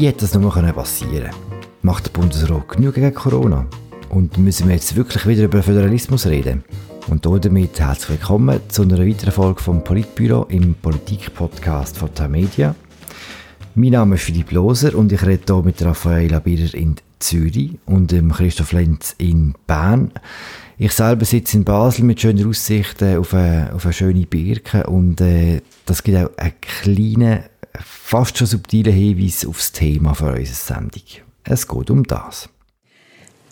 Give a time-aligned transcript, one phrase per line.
[0.00, 1.28] Wie hätte das nur passieren
[1.82, 3.66] Macht der Bundesrat genug gegen Corona?
[4.08, 6.64] Und müssen wir jetzt wirklich wieder über Föderalismus reden?
[7.08, 12.74] Und damit herzlich willkommen zu einer weiteren Folge vom Politbüro im Politik-Podcast von Media.
[13.74, 18.10] Mein Name ist Philipp Loser und ich rede hier mit Raffaella Bierer in Zürich und
[18.32, 20.12] Christoph Lenz in Bern.
[20.78, 25.20] Ich selber sitze in Basel mit schönen Aussichten auf eine, auf eine schöne Birke und
[25.20, 27.40] äh, das gibt auch einen kleinen,
[27.78, 31.02] fast schon subtilen Hinweis auf das Thema für unsere Sendung.
[31.44, 32.48] Es geht um das.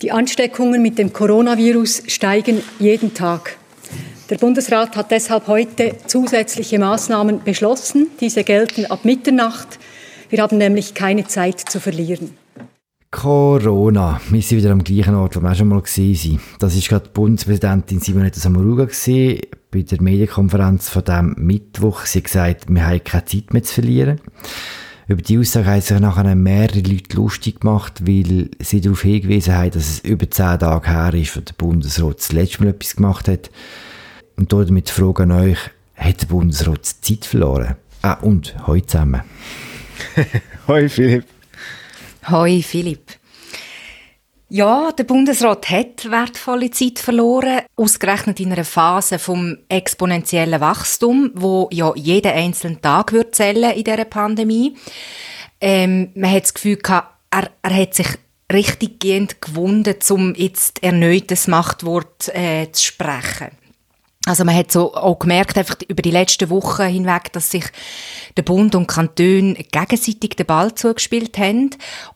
[0.03, 3.57] Die Ansteckungen mit dem Coronavirus steigen jeden Tag.
[4.31, 8.09] Der Bundesrat hat deshalb heute zusätzliche Maßnahmen beschlossen.
[8.21, 9.79] Diese gelten ab Mitternacht.
[10.29, 12.37] Wir haben nämlich keine Zeit zu verlieren.
[13.11, 14.21] Corona.
[14.29, 16.41] Wir sind wieder am gleichen Ort, wo wir schon mal waren.
[16.59, 18.87] Das war gerade Bundespräsidentin Simonetta Sommaruga
[19.71, 22.07] bei der Medienkonferenz von diesem Mittwoch.
[22.07, 24.21] Sie hat gesagt, wir haben keine Zeit mehr zu verlieren.
[25.09, 29.71] Über die Aussage haben sich nachher mehrere Leute lustig gemacht, weil sie darauf hingewiesen haben,
[29.71, 33.29] dass es über zehn Tage her ist, wo der Bundesrat das letzte Mal etwas gemacht
[33.29, 33.51] hat.
[34.37, 35.59] Und damit die Frage an euch,
[35.97, 37.77] hat der Bundesrat Zeit verloren?
[38.03, 39.23] Ah, und, heute zusammen.
[40.69, 41.25] Hoi Philipp.
[42.29, 43.18] Hoi Philipp.
[44.51, 51.69] Ja, der Bundesrat hat wertvolle Zeit verloren, ausgerechnet in einer Phase vom exponentiellen Wachstum, wo
[51.71, 54.75] ja jeden einzelnen Tag wird zählen in dieser Pandemie.
[55.61, 58.07] Ähm, man hat das Gefühl gehabt, er, er hat sich
[58.51, 63.49] richtig gehend gewunden, um jetzt erneut das Machtwort äh, zu sprechen.
[64.29, 67.65] Also man hat so auch gemerkt, einfach über die letzten Wochen hinweg, dass sich
[68.37, 71.71] der Bund und Kanton gegenseitig den Ball zugespielt haben,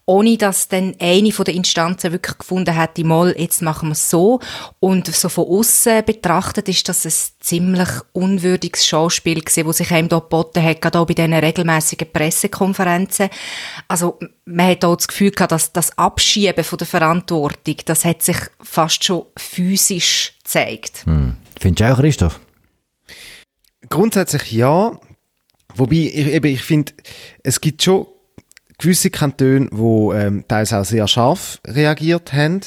[0.04, 4.10] ohne dass dann eine von den Instanzen wirklich gefunden hat, mal, jetzt machen wir es
[4.10, 4.40] so.
[4.78, 10.10] Und so von außen betrachtet ist das ein ziemlich unwürdiges Schauspiel gewesen, das sich einem
[10.10, 13.30] da geboten hat, gerade auch bei diesen regelmäßigen Pressekonferenzen.
[13.88, 18.20] Also man hat auch das Gefühl gehabt, dass das Abschieben von der Verantwortung, das hat
[18.20, 21.06] sich fast schon physisch gezeigt.
[21.06, 21.36] Hm.
[21.62, 22.40] Findest du auch, Christoph?
[23.88, 24.98] Grundsätzlich ja.
[25.76, 26.92] Wobei, ich, eben, ich finde,
[27.44, 28.08] es gibt schon
[28.78, 32.62] gewisse Kantone, die ähm, teils auch sehr scharf reagiert haben.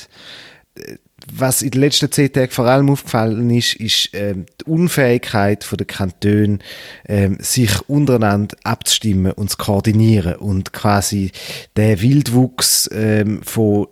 [1.33, 5.85] Was in den letzten zehn Tagen vor allem aufgefallen ist, ist ähm, die Unfähigkeit der
[5.85, 6.59] Kantone,
[7.07, 11.31] ähm, sich untereinander abzustimmen und zu koordinieren und quasi
[11.75, 13.87] den Wildwuchs ähm, von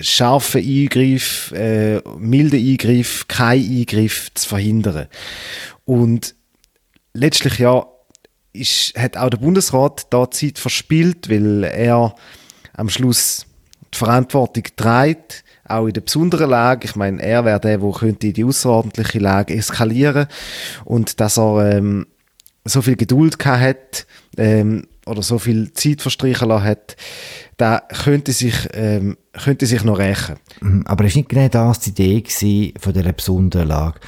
[0.00, 5.06] scharfen Eingriff, äh, milden Eingriff, kein Eingriff zu verhindern.
[5.86, 6.34] Und
[7.14, 7.86] letztlich ja,
[8.52, 12.14] ist, hat auch der Bundesrat da Zeit verspielt, weil er
[12.74, 13.46] am Schluss
[13.94, 16.86] die Verantwortung trägt, auch in der besonderen Lage.
[16.86, 20.26] Ich meine, er wäre der, der könnte die außerordentliche Lage eskalieren
[20.84, 22.06] und dass er ähm,
[22.64, 24.06] so viel Geduld gehabt hat
[24.36, 26.96] ähm, oder so viel Zeit verstreichen lassen hat,
[27.56, 30.36] da könnte sich, ähm, könnte sich noch rächen.
[30.60, 34.00] Mhm, aber ist nicht genau das die Idee von dieser besonderen Lage,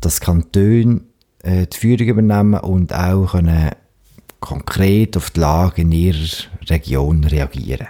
[0.00, 1.02] dass Kantone
[1.42, 3.70] äh, die Führung übernehmen und auch können
[4.40, 6.26] konkret auf die Lage in ihrer
[6.68, 7.88] Region reagieren?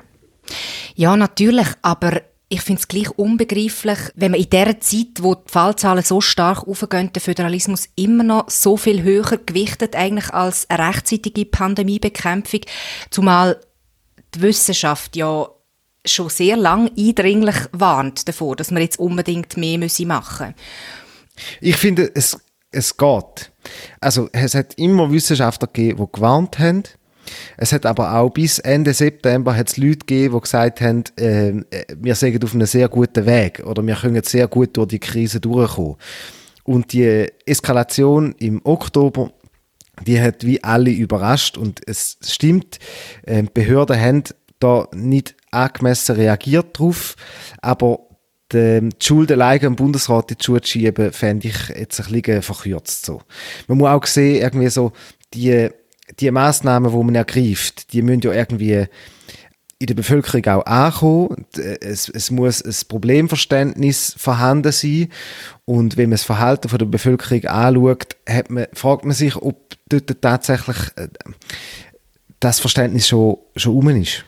[0.94, 5.50] Ja, natürlich, aber ich finde es gleich unbegreiflich, wenn man in der Zeit, wo die
[5.50, 10.88] Fallzahlen so stark aufgehen, den Föderalismus immer noch so viel höher gewichtet eigentlich als eine
[10.88, 12.60] rechtzeitige Pandemiebekämpfung,
[13.10, 13.60] zumal
[14.34, 15.48] die Wissenschaft ja
[16.04, 20.54] schon sehr lang eindringlich warnt davor, dass man jetzt unbedingt mehr machen müssen.
[21.60, 22.38] Ich finde, es,
[22.70, 23.52] es geht.
[24.00, 26.84] Also es hat immer Wissenschaftler gegeben, die gewarnt haben.
[27.56, 31.52] Es hat aber auch bis Ende September hat's Leute gegeben, die gesagt haben, äh,
[31.96, 35.40] wir sind auf einem sehr guten Weg oder wir können sehr gut durch die Krise
[35.40, 35.96] durchkommen.
[36.64, 39.32] Und die Eskalation im Oktober,
[40.04, 42.78] die hat wie alle überrascht und es stimmt,
[43.24, 44.24] äh, Behörden haben
[44.58, 47.16] da nicht angemessen reagiert drauf,
[47.62, 48.00] aber
[48.52, 52.42] die Schuld alleine im Bundesrat in die Schuhe zu schieben, fände ich jetzt ein bisschen
[52.42, 53.22] verkürzt so.
[53.66, 54.92] Man muss auch sehen, irgendwie so,
[55.34, 55.68] die,
[56.20, 58.86] die Massnahmen, die man ergreift, die müssen ja irgendwie
[59.78, 61.46] in der Bevölkerung auch ankommen.
[61.54, 65.08] Es, es muss ein Problemverständnis vorhanden sein.
[65.64, 68.16] Und wenn man das Verhalten von der Bevölkerung anschaut,
[68.48, 71.08] man, fragt man sich, ob dort tatsächlich äh,
[72.40, 74.24] das Verständnis schon, schon um ist.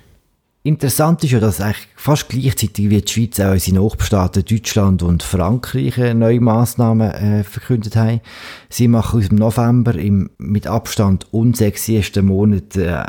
[0.69, 5.23] Interessant ist ja, dass eigentlich fast gleichzeitig wie die Schweiz auch unsere Nachbarstaaten Deutschland und
[5.23, 8.21] Frankreich neue Massnahmen äh, verkündet haben.
[8.69, 13.03] Sie machen aus dem November im mit Abstand unsexiesten Monat äh,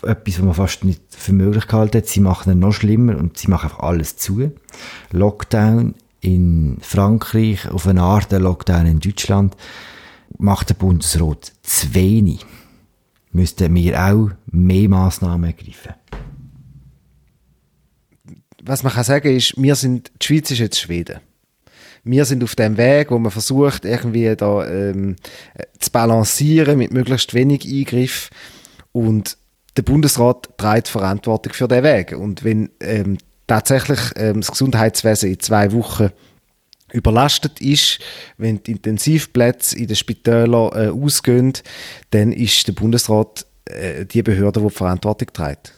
[0.00, 2.06] etwas, was man fast nicht für möglich gehalten hat.
[2.06, 4.52] Sie machen es noch schlimmer und sie machen einfach alles zu.
[5.10, 9.58] Lockdown in Frankreich, auf eine Art der Lockdown in Deutschland,
[10.38, 12.46] macht der Bundesrat zu wenig.
[13.30, 15.92] Müssten wir auch mehr Massnahmen ergreifen.
[18.64, 21.20] Was man kann sagen ist, wir sind, die Schweiz ist jetzt Schweden.
[22.02, 25.16] Wir sind auf dem Weg, wo man versucht, irgendwie da ähm,
[25.78, 28.30] zu balancieren mit möglichst wenig Eingriff
[28.92, 29.38] und
[29.76, 32.12] der Bundesrat trägt Verantwortung für den Weg.
[32.12, 36.10] Und wenn ähm, tatsächlich ähm, das Gesundheitswesen in zwei Wochen
[36.92, 37.98] überlastet ist,
[38.38, 41.54] wenn die Intensivplätze in den Spitälern äh, ausgehen,
[42.10, 45.72] dann ist der Bundesrat äh, die Behörde, die, die Verantwortung trägt.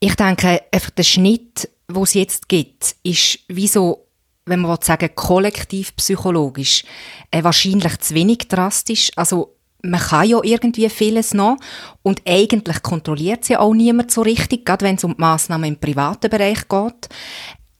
[0.00, 4.06] Ich denke, einfach der Schnitt, wo es jetzt gibt, ist wie so,
[4.46, 6.84] wenn man sagen kollektiv psychologisch,
[7.30, 9.10] äh, wahrscheinlich zu wenig drastisch.
[9.16, 11.56] Also man kann ja irgendwie vieles noch
[12.02, 15.68] und eigentlich kontrolliert sie ja auch niemand so richtig, gerade wenn es um die Massnahmen
[15.68, 17.08] im privaten Bereich geht.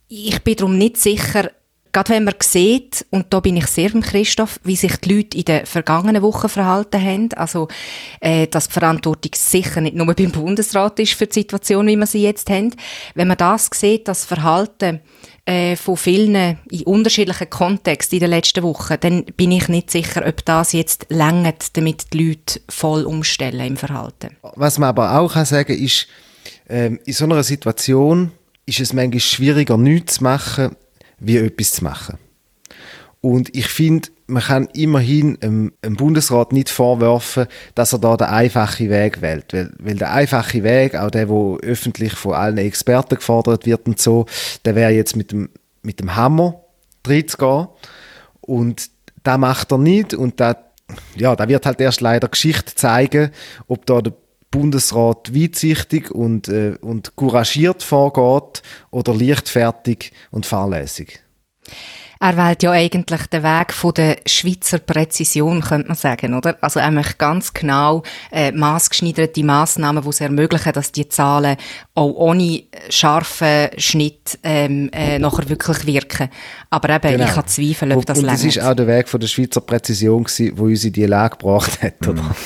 [0.08, 1.50] Ich bin darum nicht sicher,
[1.92, 5.38] gerade wenn man sieht, und da bin ich sehr mit Christoph, wie sich die Leute
[5.38, 7.68] in den vergangenen Wochen verhalten haben, also
[8.20, 12.06] äh, dass die Verantwortung sicher nicht nur beim Bundesrat ist für die Situation, wie wir
[12.06, 12.74] sie jetzt haben,
[13.14, 15.00] wenn man das sieht, das Verhalten
[15.44, 20.24] äh, von vielen in unterschiedlichen Kontexten in den letzten Wochen, dann bin ich nicht sicher,
[20.26, 24.36] ob das jetzt längert, damit die Leute voll umstellen im Verhalten.
[24.54, 26.06] Was man aber auch kann sagen ist,
[26.68, 28.32] ähm, in so einer Situation
[28.66, 30.76] ist es manchmal schwieriger, nichts zu machen,
[31.20, 32.18] wie etwas zu machen.
[33.20, 38.88] Und ich finde, man kann immerhin dem, Bundesrat nicht vorwerfen, dass er da den einfachen
[38.88, 39.52] Weg wählt.
[39.52, 44.00] Weil, weil der einfache Weg, auch der, wo öffentlich von allen Experten gefordert wird und
[44.00, 44.26] so,
[44.64, 45.50] der wäre jetzt mit dem,
[45.82, 46.62] mit dem Hammer
[47.02, 47.68] drin zu gehen.
[48.40, 48.88] Und
[49.22, 50.56] da macht er nicht und da,
[51.16, 53.30] ja, wird halt erst leider Geschichte zeigen,
[53.68, 54.14] ob da der
[54.50, 61.20] Bundesrat weitsichtig und, äh, und couragiert vorgeht oder leichtfertig und fahrlässig.
[62.22, 66.58] Er wählt ja eigentlich den Weg von der Schweizer Präzision, könnte man sagen, oder?
[66.60, 71.56] Also eigentlich ganz genau äh, maßgeschneiderte Massnahmen, die es ermöglichen, dass die Zahlen
[71.94, 76.28] auch ohne scharfen Schnitt ähm, äh, nachher wirklich wirken.
[76.68, 77.24] Aber eben, genau.
[77.24, 80.24] ich habe Zweifel, ob das Und das ist auch der Weg von der Schweizer Präzision
[80.24, 82.36] gewesen, wo uns in die Lage gebracht hat, oder?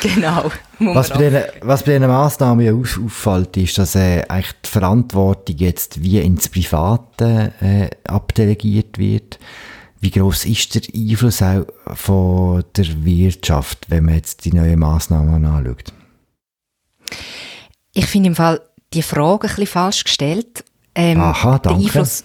[0.00, 0.50] Genau.
[0.78, 5.56] Was bei, diesen, was bei diesen Massnahmen ja auffällt, ist, dass äh, eigentlich die Verantwortung
[5.56, 9.38] jetzt wie ins Private äh, abdelegiert wird.
[10.00, 15.44] Wie groß ist der Einfluss auch von der Wirtschaft, wenn man jetzt die neuen Massnahmen
[15.44, 15.92] anschaut?
[17.94, 18.60] Ich finde im Fall
[18.94, 20.64] die Frage ein bisschen falsch gestellt.
[20.94, 21.78] Ähm, Aha, danke.
[21.78, 22.24] Der Einfluss,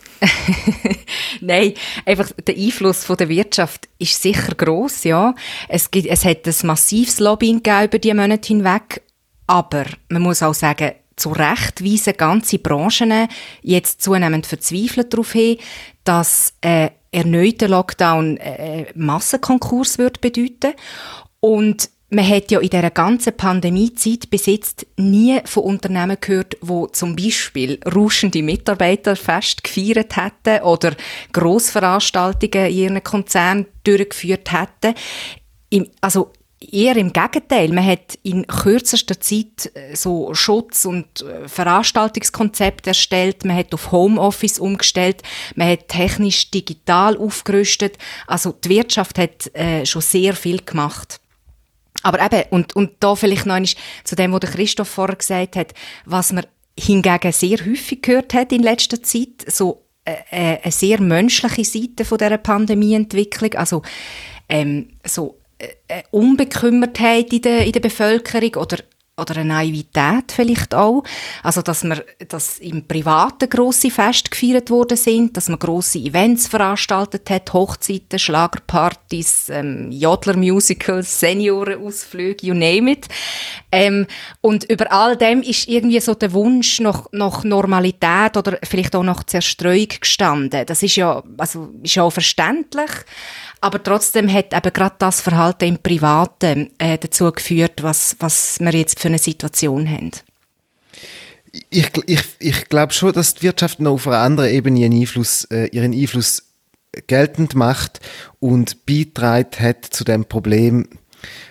[1.41, 1.73] Nein,
[2.05, 5.33] einfach der Einfluss von der Wirtschaft ist sicher groß, ja.
[5.69, 9.03] Es gibt, es hat ein massives Lobbying über die Monate hinweg,
[9.45, 13.27] aber man muss auch sagen, zu Recht weisen ganze Branchen
[13.61, 15.57] jetzt zunehmend verzweifelt darauf hin,
[16.03, 20.73] dass äh, erneuter Lockdown äh, Massenkonkurs wird bedeuten
[21.39, 26.87] und man hat ja in dieser ganzen Pandemiezeit bis jetzt nie von Unternehmen gehört, wo
[26.87, 30.95] zum Beispiel rauschende Mitarbeiterfest gefeiert hätten oder
[31.33, 34.95] Grossveranstaltungen in ihren Konzernen durchgeführt hätten.
[35.99, 37.69] also eher im Gegenteil.
[37.69, 43.45] Man hat in kürzester Zeit äh, so Schutz- und äh, Veranstaltungskonzepte erstellt.
[43.45, 45.21] Man hat auf Homeoffice umgestellt.
[45.55, 47.97] Man hat technisch digital aufgerüstet.
[48.25, 51.19] Also die Wirtschaft hat äh, schon sehr viel gemacht.
[52.03, 53.69] Aber eben, und, und da vielleicht noch einmal
[54.03, 55.73] zu dem, was der Christoph vorher gesagt hat,
[56.05, 56.45] was man
[56.79, 62.05] hingegen sehr häufig gehört hat in letzter Zeit, so äh, äh eine sehr menschliche Seite
[62.05, 63.81] von dieser Pandemieentwicklung, also
[64.47, 68.77] ähm, so äh, Unbekümmertheit in der, in der Bevölkerung oder
[69.19, 71.03] oder eine Naivität vielleicht auch.
[71.41, 76.47] Also, dass man, dass im Privaten grosse Feste gefeiert worden sind, dass man grosse Events
[76.47, 83.07] veranstaltet hat, Hochzeiten, Schlagerpartys, ähm, Jodler-Musicals, Seniorenausflüge, you name it.
[83.71, 84.05] Ähm,
[84.41, 89.03] und über all dem ist irgendwie so der Wunsch nach, nach Normalität oder vielleicht auch
[89.03, 90.65] nach Zerstreuung gestanden.
[90.65, 92.91] Das ist ja, also, ist ja auch verständlich.
[93.59, 98.71] Aber trotzdem hat eben gerade das Verhalten im Privaten äh, dazu geführt, was, was wir
[98.71, 100.11] jetzt für eine Situation haben.
[101.69, 105.45] Ich, ich, ich glaube schon, dass die Wirtschaft noch auf einer anderen Ebene ihren Einfluss,
[105.45, 106.43] äh, ihren Einfluss
[107.07, 107.99] geltend macht
[108.39, 110.87] und beiträgt hat zu dem Problem,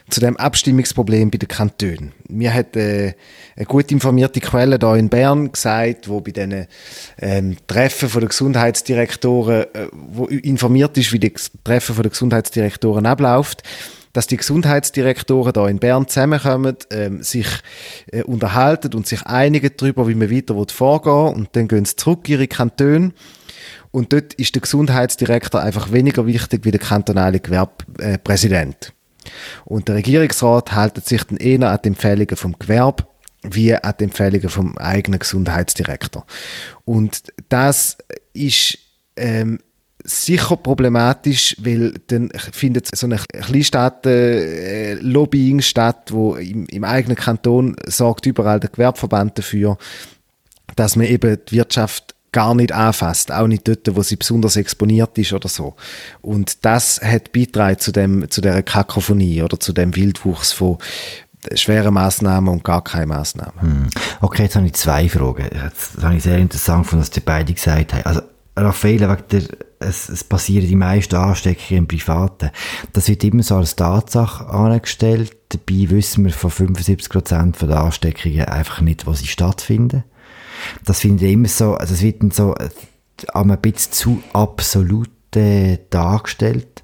[0.08, 2.12] zu dem Abstimmungsproblem bei den Kantonen.
[2.28, 3.14] Mir hat äh,
[3.56, 6.66] eine gut informierte Quelle da in Bern gesagt, wo bei diesen
[7.18, 11.32] ähm, Treffen von der Gesundheitsdirektoren, äh, wo informiert ist, wie die
[11.64, 13.62] Treffen von der Gesundheitsdirektoren abläuft,
[14.12, 17.48] dass die Gesundheitsdirektoren da in Bern zusammenkommen, ähm, sich
[18.12, 22.28] äh, unterhalten und sich einigen darüber, wie man weiter vorgehen und dann gehen sie zurück
[22.28, 23.12] in ihre Kantone
[23.90, 28.92] und dort ist der Gesundheitsdirektor einfach weniger wichtig wie der kantonale Gewerbepräsident.
[29.64, 33.06] Und der Regierungsrat hält sich dann eher an die Empfehlungen vom Gewerbe
[33.42, 36.24] wie an die Empfehlungen vom eigenen Gesundheitsdirektor.
[36.84, 37.98] Und das
[38.32, 38.78] ist
[39.16, 39.58] ähm,
[40.04, 48.26] sicher problematisch, weil dann findet so eine Kleinstaaten-Lobbying statt, wo im, im, eigenen Kanton sorgt
[48.26, 49.78] überall der Gewerbeverband dafür,
[50.76, 55.16] dass man eben die Wirtschaft gar nicht anfasst, auch nicht dort, wo sie besonders exponiert
[55.16, 55.74] ist oder so.
[56.20, 60.76] Und das hat beitragen zu dem, zu der Kakophonie oder zu dem Wildwuchs von
[61.54, 63.60] schweren Maßnahmen und gar keine Maßnahmen.
[63.62, 63.86] Hm.
[64.20, 65.48] Okay, jetzt habe ich zwei Fragen.
[65.50, 68.04] Das habe ich sehr interessant von was die beide gesagt haben.
[68.04, 68.20] Also
[68.54, 69.16] Raffaele,
[69.78, 72.50] es, es passieren die meisten Ansteckungen im Privaten.
[72.92, 75.34] Das wird immer so als Tatsache angestellt.
[75.48, 80.04] Dabei wissen wir von 75% der Ansteckungen einfach nicht, wo sie stattfinden.
[80.84, 82.68] Das finde ich immer so, also es wird dann so äh,
[83.32, 86.82] ein bisschen zu absolut äh, dargestellt.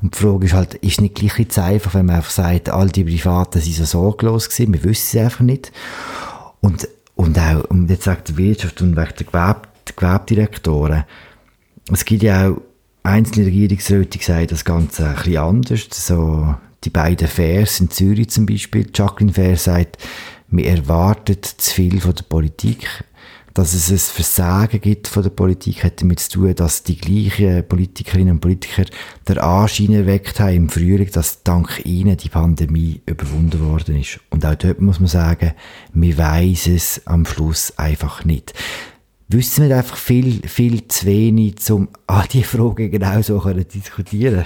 [0.00, 2.88] Und die Frage ist halt, ist nicht gleich jetzt einfach, wenn man einfach sagt, all
[2.88, 5.72] die Privaten sind so sorglos gewesen, wir wissen es einfach nicht.
[6.60, 9.56] Und, und auch, und jetzt sagt die Wirtschaft und wegen der
[9.96, 11.04] Gewerbedirektoren.
[11.92, 12.60] Es gibt ja auch
[13.02, 15.88] einzelne Regierungsräte, die sagen das Ganze ein bisschen anders.
[15.92, 18.86] So, die beiden Fairs in Zürich zum Beispiel.
[18.92, 19.98] Jacqueline Fair sagt,
[20.48, 23.04] wir erwartet zu viel von der Politik.
[23.54, 27.66] Dass es ein Versagen gibt von der Politik, hat damit zu tun, dass die gleichen
[27.68, 28.84] Politikerinnen und Politiker
[29.28, 34.20] der Anschein erweckt haben im Frühling, dass dank ihnen die Pandemie überwunden worden ist.
[34.30, 35.52] Und auch dort muss man sagen,
[35.92, 38.54] wir weiss es am Schluss einfach nicht
[39.32, 44.44] wissen wir einfach viel, viel zu wenig, um an diese Frage genau so diskutieren.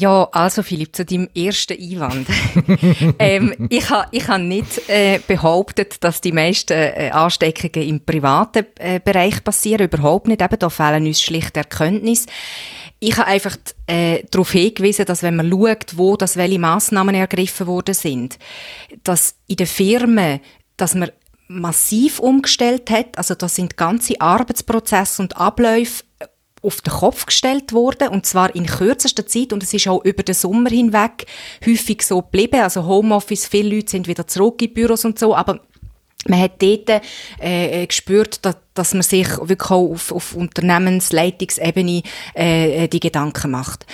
[0.00, 2.26] Ja, also Philipp, zu deinem ersten Einwand.
[3.18, 8.64] ähm, ich habe ich ha nicht äh, behauptet, dass die meisten äh, Ansteckungen im privaten
[8.78, 9.88] äh, Bereich passieren.
[9.88, 10.40] Überhaupt nicht.
[10.40, 12.28] Eben, da fehlen uns schlicht Erkenntnisse.
[12.98, 17.66] Ich habe einfach äh, darauf hingewiesen, dass wenn man schaut, wo das welche Massnahmen ergriffen
[17.66, 18.38] worden sind,
[19.04, 20.40] dass in den Firmen,
[20.78, 21.10] dass man
[21.46, 23.18] massiv umgestellt hat.
[23.18, 26.04] Also da sind ganze Arbeitsprozesse und Abläufe
[26.62, 30.22] auf den Kopf gestellt worden und zwar in kürzester Zeit und es ist auch über
[30.22, 31.26] den Sommer hinweg
[31.64, 32.60] häufig so geblieben.
[32.60, 35.60] Also Homeoffice, viele Leute sind wieder zurück in Büros und so, aber
[36.28, 37.02] man hat dort
[37.38, 42.02] äh, gespürt, dass dass man sich wirklich auch auf, auf Unternehmensleitungsebene
[42.34, 43.84] äh, die Gedanken macht.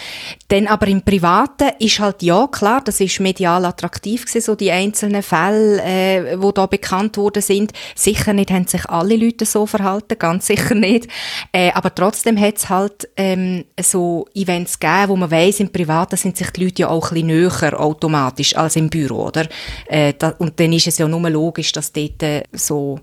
[0.49, 4.71] Dann aber im Privaten ist halt ja klar, das ist medial attraktiv gewesen, so die
[4.71, 7.73] einzelnen Fälle, äh, wo da bekannt worden sind.
[7.95, 11.09] Sicher nicht haben sich alle Leute so verhalten, ganz sicher nicht.
[11.52, 16.16] Äh, aber trotzdem hat es halt ähm, so Events gegeben, wo man weiß, im Privaten
[16.16, 19.49] sind sich die Leute ja auch ein bisschen näher automatisch als im Büro, oder?
[19.87, 23.00] Äh, da, und dann ist es ja nur logisch, dass dort äh, so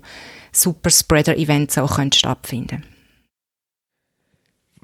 [0.54, 2.84] Superspreader-Events auch stattfinden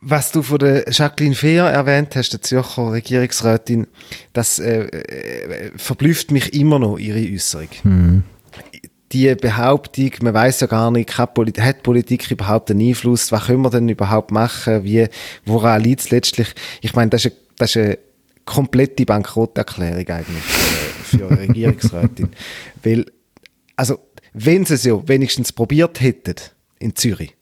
[0.01, 3.87] was du von der Jacqueline Fehr erwähnt hast, der Zürcher Regierungsrätin,
[4.33, 7.69] das äh, äh, verblüfft mich immer noch, ihre Äußerung.
[7.85, 8.23] Mhm.
[9.13, 13.47] Die Behauptung, man weiß ja gar nicht, hat Politik, hat Politik überhaupt einen Einfluss, was
[13.47, 15.07] können wir denn überhaupt machen, wie,
[15.45, 16.55] woran liegt es letztlich?
[16.81, 17.99] Ich meine, das ist, eine, das ist eine
[18.45, 22.31] komplette Bankrotterklärung eigentlich für, für eine Regierungsrätin.
[22.85, 23.07] Weil,
[23.77, 23.99] also,
[24.33, 26.37] wenn sie es ja wenigstens probiert hätten
[26.79, 27.37] in Zürich.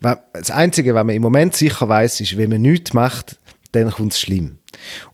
[0.00, 3.38] Das Einzige, was man im Moment sicher weiß, ist, wenn man nichts macht,
[3.72, 4.58] dann kommt es schlimm.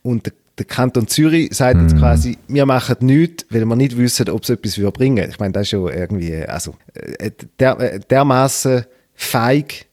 [0.03, 0.27] Und
[0.59, 1.99] der, Kanton Zürich sagt jetzt mm.
[1.99, 5.31] quasi, wir machen nichts, weil wir nicht wissen, ob es etwas bringen würde.
[5.31, 9.87] Ich meine, das ist ja irgendwie, also, äh, der, äh, dermaßen feig,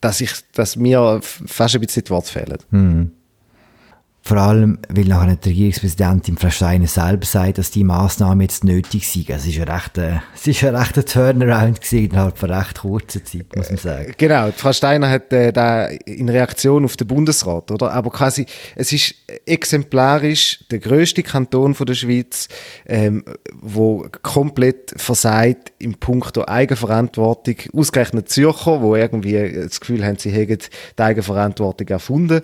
[0.00, 2.58] dass, ich, dass mir fast ein bisschen die Worte fehlen.
[2.70, 3.10] Mm.
[4.26, 9.06] Vor allem, weil nachher die Regierungspräsidentin Frau Steiner selber sagt, dass die Massnahmen jetzt nötig
[9.06, 9.30] sind.
[9.30, 13.22] Also es ist ein rechter, es ist ein rechter Turnaround gewesen, innerhalb von recht kurzer
[13.22, 14.14] Zeit, muss man sagen.
[14.16, 17.92] Genau, Frau Steiner hat äh, da in Reaktion auf den Bundesrat, oder?
[17.92, 19.14] Aber quasi, es ist
[19.44, 22.48] exemplarisch der größte Kanton von der Schweiz,
[22.86, 23.26] ähm,
[23.60, 30.30] wo komplett versagt im Punkt der Eigenverantwortung, ausgerechnet Zürcher, wo irgendwie das Gefühl haben, sie
[30.30, 30.60] hätten
[30.98, 32.40] die Eigenverantwortung erfunden.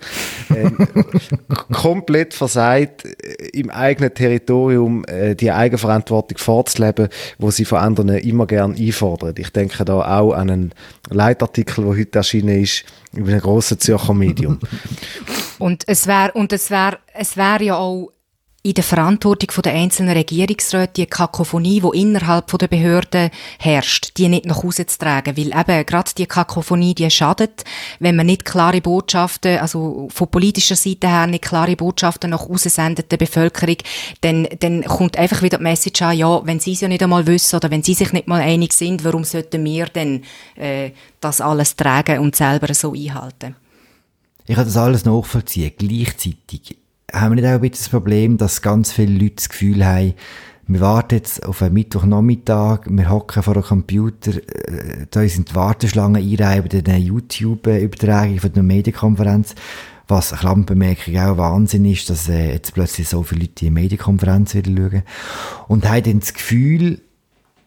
[0.55, 0.77] Ähm,
[1.71, 8.47] komplett versagt, äh, im eigenen Territorium äh, die Eigenverantwortung vorzuleben, wo sie von anderen immer
[8.47, 9.35] gern einfordern.
[9.37, 10.73] Ich denke da auch an einen
[11.09, 14.59] Leitartikel, der heute erschienen ist, über ein grosses Zürcher Medium.
[15.59, 18.11] und es wäre und es wäre es wäre ja auch
[18.63, 24.45] in der Verantwortung der einzelnen Regierungsräte die Kakophonie, die innerhalb der Behörden herrscht, die nicht
[24.45, 25.35] nach Hause zu tragen.
[25.35, 27.63] Weil eben gerade die Kakophonie, die schadet,
[27.99, 32.69] wenn man nicht klare Botschaften, also von politischer Seite her nicht klare Botschaften nach Hause
[32.69, 33.77] sendet der Bevölkerung,
[34.21, 37.25] dann, dann kommt einfach wieder die Message an, ja, wenn sie es ja nicht einmal
[37.25, 40.23] wissen oder wenn sie sich nicht mal einig sind, warum sollten wir denn
[40.55, 43.55] äh, das alles tragen und selber so einhalten?
[44.45, 45.71] Ich kann das alles nachvollziehen.
[45.77, 46.80] Gleichzeitig
[47.13, 50.13] haben wir nicht auch ein bisschen das Problem, dass ganz viele Leute das Gefühl haben,
[50.67, 55.55] wir warten jetzt auf einen Mittwochnachmittag, wir hocken vor einem Computer, äh, da sind die
[55.55, 59.55] Warteschlangen einreihen bei der YouTube-Übertragung von der Medienkonferenz.
[60.07, 64.55] Was, eine Klammerbemerkung, auch Wahnsinn ist, dass äh, jetzt plötzlich so viele Leute die Medienkonferenz
[64.55, 65.03] wieder schauen.
[65.67, 67.01] Und haben dann das Gefühl,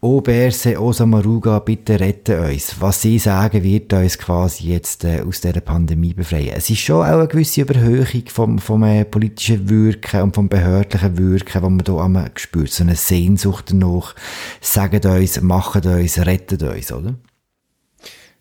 [0.05, 2.79] O Berse, O Samaruga, bitte rette uns.
[2.79, 6.53] Was sie sagen, wird uns quasi jetzt äh, aus dieser Pandemie befreien.
[6.55, 11.17] Es ist schon auch eine gewisse Überhöhung vom, vom äh, politischen Wirken und vom behördlichen
[11.17, 12.71] Wirken, was man hier einmal spürt.
[12.71, 14.15] So eine Sehnsucht danach.
[14.61, 17.15] Sagt uns, macht uns, rettet uns, oder?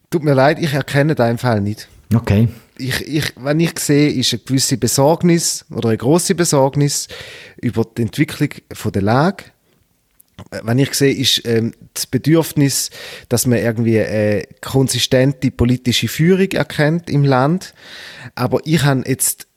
[0.10, 1.88] Tut mir leid, ich erkenne deinen Fall nicht.
[2.14, 2.50] Okay.
[2.78, 7.08] Ich, ich, wenn ich sehe, ist eine gewisse Besorgnis oder eine große Besorgnis
[7.62, 9.46] über die Entwicklung von der Lage
[10.64, 12.90] wenn ich sehe, ist ähm, das Bedürfnis,
[13.30, 17.74] dass man irgendwie eine konsistente politische Führung erkennt im Land.
[18.36, 19.48] Aber ich habe jetzt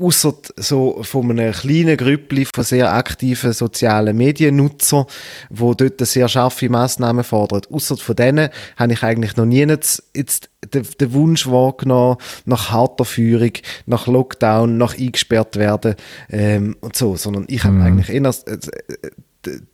[0.00, 5.06] außer so von einem kleinen Grüppli von sehr aktiven sozialen Mediennutzer,
[5.50, 7.62] wo dort sehr scharfe Massnahmen fordern.
[7.70, 12.70] Außer von denen habe ich eigentlich noch nie jetzt, jetzt den, den Wunsch wahrgenommen nach
[12.70, 13.52] harter Führung,
[13.86, 15.96] nach Lockdown, nach eingesperrt werden
[16.30, 17.82] ähm, und so, sondern ich habe mhm.
[17.82, 18.58] eigentlich eher äh,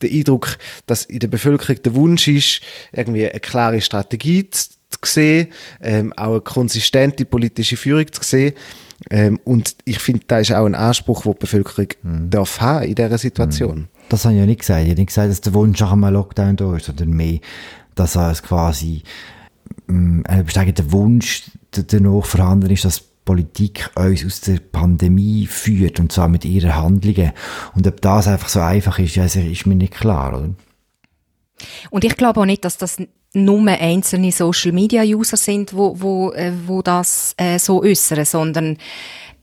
[0.02, 2.60] der Eindruck, dass in der Bevölkerung der Wunsch ist,
[2.92, 4.70] irgendwie eine klare Strategie zu,
[5.04, 5.48] sehen,
[5.82, 8.54] ähm, auch eine konsistente politische Führung zu sehen.
[9.10, 12.30] Ähm, und ich finde, da ist auch ein Anspruch, den die Bevölkerung mhm.
[12.30, 13.78] darf haben in dieser Situation.
[13.78, 13.88] Mhm.
[14.08, 14.82] Das habe ich ja nicht gesagt.
[14.82, 17.40] Ich habe nicht gesagt, dass der Wunsch nach einem Lockdown da ist, sondern mehr,
[17.94, 19.02] dass es quasi
[19.88, 26.12] ähm, ein besteigender Wunsch danach vorhanden ist, dass Politik uns aus der Pandemie führt, und
[26.12, 27.32] zwar mit ihren Handlungen.
[27.74, 30.50] Und ob das einfach so einfach ist, ist mir nicht klar, oder?
[31.90, 32.98] Und ich glaube auch nicht, dass das
[33.34, 38.78] nur einzelne Social Media User sind, wo, wo, äh, wo das äh, so äußern, sondern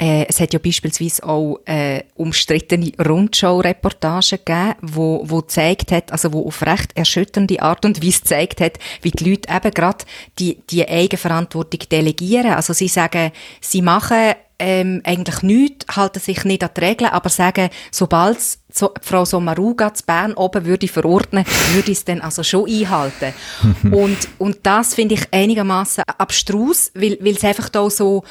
[0.01, 6.33] äh, es hat ja beispielsweise auch äh, umstrittene Rundschau-Reportagen gegeben, wo, wo zeigt hat, also
[6.33, 10.05] wo auf recht erschütternde Art und Weise zeigt hat, wie die Leute eben gerade
[10.39, 12.53] die, die Eigenverantwortung delegieren.
[12.53, 17.29] Also sie sagen, sie machen ähm, eigentlich nichts, halten sich nicht an die Regeln, aber
[17.29, 18.37] sagen, sobald
[18.71, 23.33] so, Frau Sommaruga zu Bern oben würde verordnen, würde ich es dann also schon einhalten.
[23.91, 28.23] und, und das finde ich einigermaßen abstrus, weil, weil es einfach da so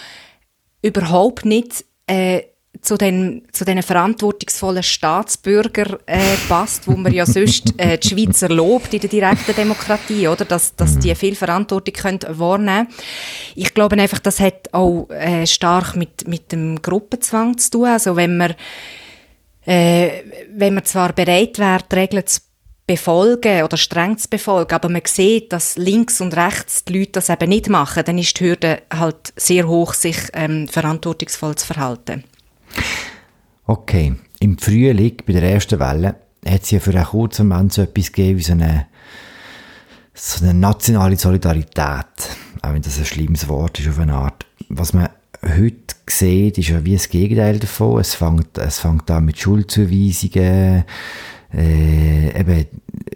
[0.83, 2.43] überhaupt nicht äh,
[2.83, 8.49] zu den zu den verantwortungsvollen Staatsbürger äh, passt, wo man ja sonst äh, die Schweizer
[8.49, 12.89] lobt in der direkten Demokratie, oder, dass dass die viel Verantwortung können wahrnehmen.
[13.55, 17.87] Ich glaube einfach, das hat auch äh, stark mit mit dem Gruppenzwang zu tun.
[17.87, 18.55] Also wenn man
[19.67, 22.41] äh, wenn man zwar bereit wäre, die Regeln zu
[22.91, 27.29] befolgen oder streng zu befolgen, aber man sieht, dass links und rechts die Leute das
[27.29, 32.25] eben nicht machen, dann ist die Hürde halt sehr hoch, sich ähm, verantwortungsvoll zu verhalten.
[33.71, 37.83] Okay, im Frühling, bei der ersten Welle, hat es ja für einen kurzen Moment so
[37.83, 38.89] etwas gegeben wie so eine,
[40.13, 41.77] so eine nationale Solidarität,
[42.63, 44.45] auch wenn das ein schlimmes Wort ist auf eine Art.
[44.71, 45.09] Was man
[45.45, 48.01] heute sieht, ist ja wie das Gegenteil davon.
[48.01, 50.83] Es fängt, es fängt an mit Schuldzuweisungen,
[51.55, 52.67] äh, eben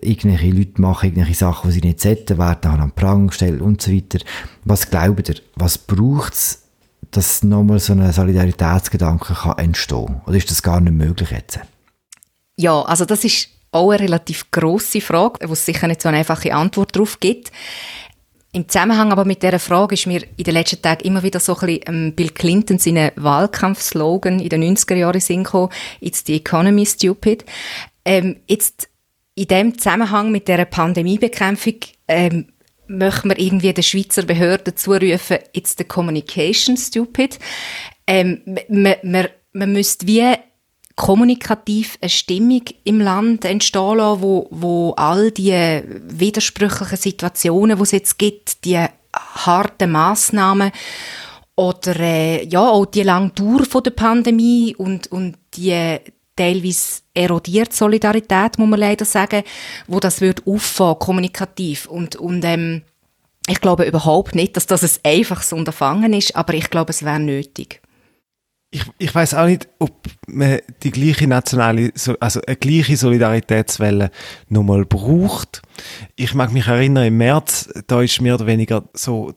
[0.01, 3.83] irgendwelche Leute machen irgendwelche Sachen, die sie nicht sollten, werden dann am Prang gestellt und
[3.83, 4.21] so weiter.
[4.65, 6.64] Was glaubt ihr, was braucht es,
[7.17, 11.61] dass nochmal so ein Solidaritätsgedanke kann entstehen Oder ist das gar nicht möglich jetzt?
[12.57, 16.19] Ja, also das ist auch eine relativ grosse Frage, wo es sicher nicht so eine
[16.19, 17.51] einfache Antwort darauf gibt.
[18.53, 21.57] Im Zusammenhang aber mit dieser Frage ist mir in den letzten Tagen immer wieder so
[21.57, 25.45] ein bisschen ähm, Bill Clinton seinen Wahlkampfslogan in den 90er Jahren Sinn
[26.01, 27.45] «It's the economy, stupid».
[28.05, 28.89] Ähm, jetzt
[29.35, 31.75] in dem Zusammenhang mit der Pandemiebekämpfung
[32.07, 32.47] ähm,
[32.87, 37.39] möchten wir irgendwie den Schweizer Behörden zurufen, it's the communication stupid.
[38.07, 40.35] Ähm, man, man, man müsste wie
[40.97, 47.91] kommunikativ eine Stimmung im Land entstehen lassen, wo, wo all die widersprüchlichen Situationen, die es
[47.91, 50.71] jetzt gibt, die harten Massnahmen
[51.57, 55.99] oder äh, ja auch die lange Dauer der Pandemie und und die
[56.37, 59.43] teilweise erodiert Solidarität, muss man leider sagen,
[59.87, 61.87] wo das wird auffangen, kommunikativ.
[61.87, 62.83] Und, und ähm,
[63.47, 67.21] ich glaube überhaupt nicht, dass das ein einfaches Unterfangen ist, aber ich glaube, es wäre
[67.21, 67.81] nötig.
[68.71, 74.11] Ich, ich weiß auch nicht, ob man die gleiche nationale, also eine gleiche Solidaritätswelle
[74.49, 75.63] nochmal braucht.
[76.17, 79.33] Ich mag mich erinnern, im März, da ist mehr oder weniger so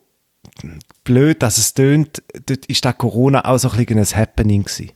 [1.03, 4.91] blöd, dass es tönt, dort ist da Corona auch so ein bisschen ein Happening gewesen.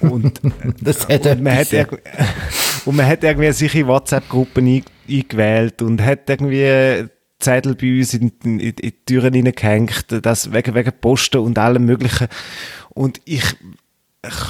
[0.00, 0.40] Und,
[0.80, 1.72] das hat und, man hat
[2.84, 7.08] und man hat irgendwie sich in WhatsApp-Gruppen eingewählt und hat irgendwie
[7.38, 11.84] Zettel bei uns in, in, in die Türen hineingehängt, das wegen, wegen Posten und allem
[11.84, 12.28] Möglichen.
[12.90, 13.44] Und ich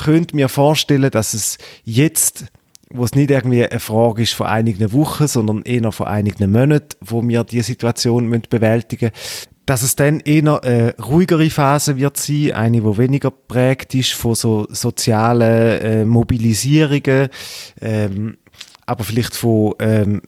[0.02, 2.46] könnte mir vorstellen, dass es jetzt
[2.92, 6.96] wo es nicht irgendwie eine Frage ist von einigen Wochen, sondern eher von einigen Monaten,
[7.00, 9.12] wo wir die Situation müssen bewältigen
[9.70, 14.34] dass es dann eher eine ruhigere Phase wird sein, eine, wo weniger prägt ist von
[14.34, 17.28] so sozialen äh, Mobilisierungen,
[17.80, 18.36] ähm,
[18.84, 20.22] aber vielleicht von ähm,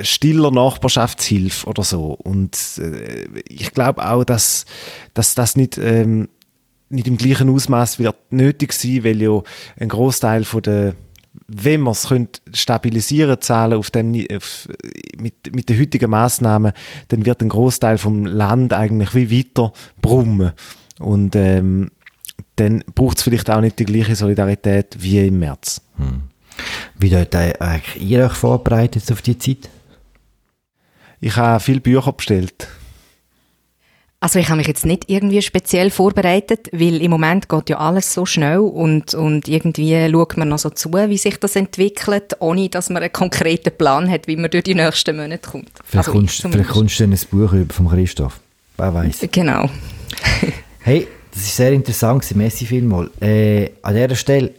[0.00, 2.12] stiller Nachbarschaftshilfe oder so.
[2.22, 4.64] Und äh, ich glaube auch, dass,
[5.12, 6.28] dass das nicht, ähm,
[6.88, 9.42] nicht im gleichen Ausmaß wird nötig sein, weil ja
[9.80, 10.94] ein Großteil von der
[11.48, 12.06] wenn wir es
[12.52, 14.68] stabilisieren zahlen auf dem, auf,
[15.18, 16.72] mit, mit den heutigen Maßnahmen,
[17.08, 20.52] dann wird ein Großteil vom Land eigentlich wie weiter brummen.
[20.98, 21.90] Und ähm,
[22.56, 25.80] dann braucht es vielleicht auch nicht die gleiche Solidarität wie im März.
[25.96, 26.22] Hm.
[26.98, 29.70] Wie habt ihr euch vorbereitet auf die Zeit?
[31.20, 32.68] Ich habe viele Bücher bestellt.
[34.20, 38.12] Also ich habe mich jetzt nicht irgendwie speziell vorbereitet, weil im Moment geht ja alles
[38.12, 42.68] so schnell und, und irgendwie schaut man noch so zu, wie sich das entwickelt, ohne
[42.68, 45.70] dass man einen konkreten Plan hat, wie man durch die nächsten Monate kommt.
[45.84, 48.40] Vielleicht, also kommst, vielleicht kommst du ein Buch über von Christoph.
[48.76, 49.20] Wer weiß.
[49.30, 49.70] Genau.
[50.80, 53.10] hey, das ist sehr interessant, Messi vielmal.
[53.20, 54.50] Äh, an dieser Stelle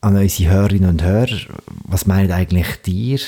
[0.00, 1.36] an unsere Hörerinnen und Hörer,
[1.84, 3.20] was meint eigentlich dir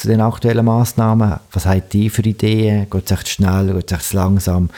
[0.00, 1.34] zu den aktuellen Massnahmen?
[1.52, 2.88] Was habt ihr für Ideen?
[2.88, 3.72] Geht es echt schnell?
[3.74, 4.70] Geht es echt langsam?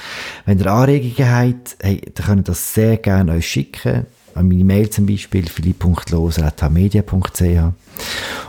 [0.47, 4.07] Wenn ihr Anregungen habt, hey, dann könnt ihr das sehr gerne uns schicken.
[4.35, 7.43] An meine Mail zum Beispiel, philipp.loser.media.ch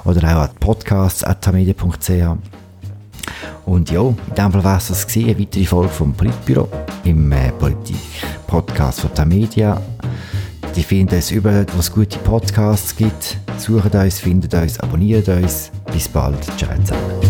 [0.05, 2.37] oder auch an podcasts.media.ch
[3.65, 6.67] und ja, in diesem Fall war es das gewesen, eine weitere Folge vom Politbüro
[7.05, 9.81] im äh, Politik-Podcast von Tamedia.
[10.75, 13.37] Die finden uns überall, wo es gute Podcasts gibt.
[13.57, 15.71] Sucht uns, findet uns, abonniert uns.
[15.93, 16.43] Bis bald.
[16.57, 17.22] Ciao zusammen.